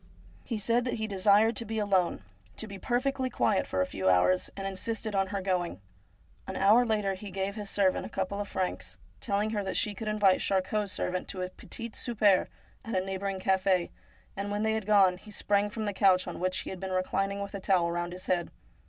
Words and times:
He 0.43 0.57
said 0.57 0.83
that 0.85 0.95
he 0.95 1.05
desired 1.05 1.55
to 1.57 1.63
be 1.63 1.77
alone, 1.77 2.23
to 2.57 2.65
be 2.65 2.79
perfectly 2.79 3.29
quiet 3.29 3.67
for 3.67 3.81
a 3.81 3.85
few 3.85 4.09
hours, 4.09 4.49
and 4.57 4.65
insisted 4.65 5.13
on 5.13 5.27
her 5.27 5.41
going. 5.43 5.79
An 6.47 6.55
hour 6.55 6.83
later 6.87 7.13
he 7.13 7.29
gave 7.29 7.53
his 7.53 7.69
servant 7.69 8.03
a 8.03 8.09
couple 8.09 8.39
of 8.41 8.47
francs, 8.47 8.97
telling 9.19 9.51
her 9.51 9.63
that 9.63 9.77
she 9.77 9.93
could 9.93 10.07
invite 10.07 10.39
Charcot's 10.41 10.91
servant 10.91 11.27
to 11.27 11.43
a 11.43 11.51
petit 11.51 11.91
souper 11.93 12.47
at 12.83 12.95
a 12.95 13.05
neighbouring 13.05 13.39
cafe, 13.39 13.91
and 14.35 14.49
when 14.49 14.63
they 14.63 14.73
had 14.73 14.87
gone 14.87 15.17
he 15.19 15.29
sprang 15.29 15.69
from 15.69 15.85
the 15.85 15.93
couch 15.93 16.25
on 16.27 16.39
which 16.39 16.61
he 16.61 16.71
had 16.71 16.79
been 16.79 16.89
reclining 16.91 17.39
with 17.39 17.53
a 17.53 17.59
towel 17.59 17.91
round 17.91 18.11
his 18.11 18.25
head. 18.25 18.49